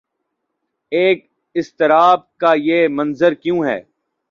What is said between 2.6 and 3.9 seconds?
یہ منظر کیوں ہے؟